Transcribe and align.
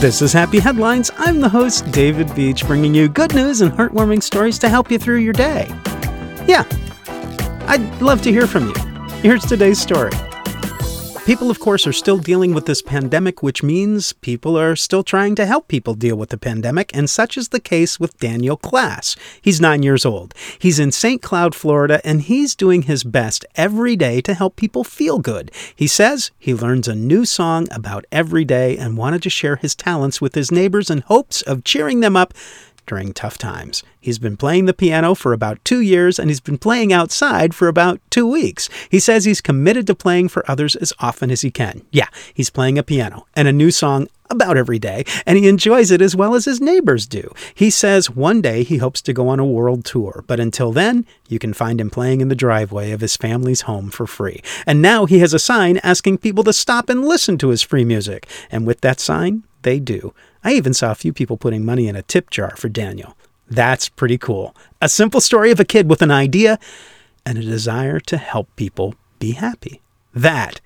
This 0.00 0.22
is 0.22 0.32
Happy 0.32 0.58
Headlines. 0.58 1.10
I'm 1.18 1.40
the 1.40 1.50
host, 1.50 1.88
David 1.92 2.34
Beach, 2.34 2.66
bringing 2.66 2.94
you 2.94 3.08
good 3.08 3.34
news 3.34 3.60
and 3.60 3.70
heartwarming 3.70 4.22
stories 4.22 4.58
to 4.60 4.70
help 4.70 4.90
you 4.90 4.98
through 4.98 5.18
your 5.18 5.34
day. 5.34 5.66
Yeah, 6.48 6.64
I'd 7.68 8.00
love 8.00 8.22
to 8.22 8.32
hear 8.32 8.46
from 8.46 8.68
you. 8.68 8.74
Here's 9.20 9.44
today's 9.44 9.78
story. 9.78 10.10
People, 11.24 11.52
of 11.52 11.60
course, 11.60 11.86
are 11.86 11.92
still 11.92 12.18
dealing 12.18 12.52
with 12.52 12.66
this 12.66 12.82
pandemic, 12.82 13.44
which 13.44 13.62
means 13.62 14.12
people 14.12 14.58
are 14.58 14.74
still 14.74 15.04
trying 15.04 15.36
to 15.36 15.46
help 15.46 15.68
people 15.68 15.94
deal 15.94 16.16
with 16.16 16.30
the 16.30 16.36
pandemic, 16.36 16.90
and 16.96 17.08
such 17.08 17.36
is 17.36 17.50
the 17.50 17.60
case 17.60 18.00
with 18.00 18.18
Daniel 18.18 18.56
Class. 18.56 19.14
He's 19.40 19.60
nine 19.60 19.84
years 19.84 20.04
old. 20.04 20.34
He's 20.58 20.80
in 20.80 20.90
St. 20.90 21.22
Cloud, 21.22 21.54
Florida, 21.54 22.00
and 22.04 22.22
he's 22.22 22.56
doing 22.56 22.82
his 22.82 23.04
best 23.04 23.44
every 23.54 23.94
day 23.94 24.20
to 24.20 24.34
help 24.34 24.56
people 24.56 24.82
feel 24.82 25.20
good. 25.20 25.52
He 25.76 25.86
says 25.86 26.32
he 26.40 26.54
learns 26.54 26.88
a 26.88 26.94
new 26.96 27.24
song 27.24 27.68
about 27.70 28.04
every 28.10 28.44
day 28.44 28.76
and 28.76 28.96
wanted 28.96 29.22
to 29.22 29.30
share 29.30 29.54
his 29.54 29.76
talents 29.76 30.20
with 30.20 30.34
his 30.34 30.50
neighbors 30.50 30.90
in 30.90 31.02
hopes 31.02 31.40
of 31.42 31.62
cheering 31.62 32.00
them 32.00 32.16
up 32.16 32.34
during 32.86 33.12
tough 33.12 33.38
times. 33.38 33.82
He's 34.00 34.18
been 34.18 34.36
playing 34.36 34.66
the 34.66 34.74
piano 34.74 35.14
for 35.14 35.32
about 35.32 35.64
two 35.64 35.80
years 35.80 36.18
and 36.18 36.28
he's 36.30 36.40
been 36.40 36.58
playing 36.58 36.92
outside 36.92 37.54
for 37.54 37.68
about 37.68 38.00
two 38.10 38.26
weeks. 38.26 38.68
He 38.90 38.98
says 38.98 39.24
he's 39.24 39.40
committed 39.40 39.86
to 39.86 39.94
playing 39.94 40.28
for 40.28 40.48
others 40.50 40.76
as 40.76 40.92
often 40.98 41.30
as 41.30 41.42
he 41.42 41.50
can. 41.50 41.82
Yeah, 41.90 42.08
he's 42.34 42.50
playing 42.50 42.78
a 42.78 42.82
piano 42.82 43.26
and 43.34 43.48
a 43.48 43.52
new 43.52 43.70
song 43.70 44.08
about 44.32 44.56
every 44.56 44.78
day, 44.78 45.04
and 45.26 45.38
he 45.38 45.46
enjoys 45.46 45.90
it 45.90 46.02
as 46.02 46.16
well 46.16 46.34
as 46.34 46.46
his 46.46 46.60
neighbors 46.60 47.06
do. 47.06 47.32
He 47.54 47.70
says 47.70 48.10
one 48.10 48.40
day 48.40 48.64
he 48.64 48.78
hopes 48.78 49.00
to 49.02 49.12
go 49.12 49.28
on 49.28 49.38
a 49.38 49.44
world 49.44 49.84
tour, 49.84 50.24
but 50.26 50.40
until 50.40 50.72
then, 50.72 51.06
you 51.28 51.38
can 51.38 51.52
find 51.52 51.80
him 51.80 51.90
playing 51.90 52.20
in 52.20 52.28
the 52.28 52.34
driveway 52.34 52.90
of 52.90 53.02
his 53.02 53.16
family's 53.16 53.62
home 53.62 53.90
for 53.90 54.06
free. 54.06 54.42
And 54.66 54.82
now 54.82 55.06
he 55.06 55.20
has 55.20 55.34
a 55.34 55.38
sign 55.38 55.78
asking 55.78 56.18
people 56.18 56.42
to 56.44 56.52
stop 56.52 56.88
and 56.88 57.04
listen 57.04 57.38
to 57.38 57.48
his 57.48 57.62
free 57.62 57.84
music. 57.84 58.26
And 58.50 58.66
with 58.66 58.80
that 58.80 58.98
sign, 58.98 59.44
they 59.62 59.78
do. 59.78 60.14
I 60.44 60.52
even 60.52 60.74
saw 60.74 60.90
a 60.90 60.96
few 60.96 61.12
people 61.12 61.36
putting 61.36 61.64
money 61.64 61.88
in 61.88 61.96
a 61.96 62.02
tip 62.02 62.30
jar 62.30 62.54
for 62.56 62.68
Daniel. 62.68 63.16
That's 63.48 63.88
pretty 63.88 64.18
cool. 64.18 64.56
A 64.80 64.88
simple 64.88 65.20
story 65.20 65.50
of 65.50 65.60
a 65.60 65.64
kid 65.64 65.88
with 65.88 66.02
an 66.02 66.10
idea 66.10 66.58
and 67.24 67.38
a 67.38 67.42
desire 67.42 68.00
to 68.00 68.16
help 68.16 68.54
people 68.56 68.94
be 69.18 69.32
happy. 69.32 69.80
That 70.14 70.60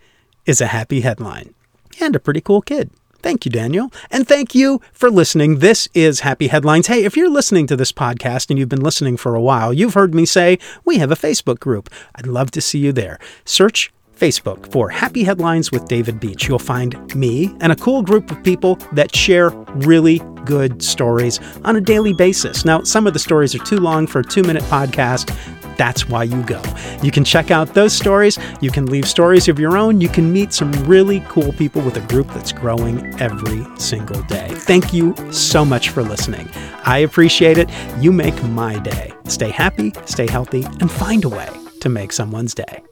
is 0.46 0.60
a 0.60 0.68
happy 0.68 1.00
headline. 1.00 1.54
And 2.00 2.14
a 2.14 2.20
pretty 2.20 2.40
cool 2.40 2.62
kid. 2.62 2.90
Thank 3.22 3.44
you, 3.44 3.50
Daniel. 3.50 3.90
And 4.10 4.28
thank 4.28 4.54
you 4.54 4.80
for 4.92 5.10
listening. 5.10 5.58
This 5.58 5.88
is 5.94 6.20
Happy 6.20 6.46
Headlines. 6.46 6.86
Hey, 6.86 7.04
if 7.04 7.16
you're 7.16 7.30
listening 7.30 7.66
to 7.66 7.76
this 7.76 7.90
podcast 7.90 8.50
and 8.50 8.58
you've 8.58 8.68
been 8.68 8.82
listening 8.82 9.16
for 9.16 9.34
a 9.34 9.40
while, 9.40 9.72
you've 9.72 9.94
heard 9.94 10.14
me 10.14 10.24
say 10.24 10.58
we 10.84 10.98
have 10.98 11.10
a 11.10 11.16
Facebook 11.16 11.58
group. 11.58 11.90
I'd 12.14 12.26
love 12.26 12.52
to 12.52 12.60
see 12.60 12.78
you 12.78 12.92
there. 12.92 13.18
Search 13.44 13.92
Facebook 14.16 14.70
for 14.72 14.88
Happy 14.88 15.22
Headlines 15.22 15.70
with 15.70 15.86
David 15.86 16.18
Beach. 16.20 16.48
You'll 16.48 16.58
find 16.58 17.14
me 17.14 17.54
and 17.60 17.72
a 17.72 17.76
cool 17.76 18.02
group 18.02 18.30
of 18.30 18.42
people 18.42 18.76
that 18.92 19.14
share 19.14 19.50
really 19.74 20.20
good 20.44 20.82
stories 20.82 21.40
on 21.64 21.76
a 21.76 21.80
daily 21.80 22.14
basis. 22.14 22.64
Now, 22.64 22.82
some 22.82 23.06
of 23.06 23.12
the 23.12 23.18
stories 23.18 23.54
are 23.54 23.64
too 23.64 23.78
long 23.78 24.06
for 24.06 24.20
a 24.20 24.24
two 24.24 24.42
minute 24.42 24.62
podcast. 24.64 25.36
That's 25.76 26.08
why 26.08 26.22
you 26.24 26.42
go. 26.44 26.62
You 27.02 27.10
can 27.10 27.22
check 27.22 27.50
out 27.50 27.74
those 27.74 27.92
stories. 27.92 28.38
You 28.62 28.70
can 28.70 28.86
leave 28.86 29.06
stories 29.06 29.46
of 29.48 29.58
your 29.58 29.76
own. 29.76 30.00
You 30.00 30.08
can 30.08 30.32
meet 30.32 30.54
some 30.54 30.72
really 30.84 31.20
cool 31.28 31.52
people 31.52 31.82
with 31.82 31.96
a 31.96 32.06
group 32.12 32.28
that's 32.28 32.52
growing 32.52 33.04
every 33.20 33.66
single 33.78 34.22
day. 34.22 34.48
Thank 34.48 34.94
you 34.94 35.14
so 35.30 35.64
much 35.64 35.90
for 35.90 36.02
listening. 36.02 36.48
I 36.84 36.98
appreciate 36.98 37.58
it. 37.58 37.68
You 37.98 38.10
make 38.10 38.42
my 38.44 38.78
day. 38.78 39.12
Stay 39.28 39.50
happy, 39.50 39.92
stay 40.06 40.26
healthy, 40.26 40.64
and 40.80 40.90
find 40.90 41.24
a 41.24 41.28
way 41.28 41.50
to 41.80 41.88
make 41.90 42.12
someone's 42.12 42.54
day. 42.54 42.82